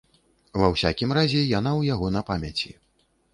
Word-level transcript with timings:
Ва 0.61 0.69
ўсякім 0.75 1.13
разе 1.17 1.43
яна 1.59 1.71
ў 1.79 1.93
яго 1.93 2.07
на 2.17 2.25
памяці. 2.31 2.75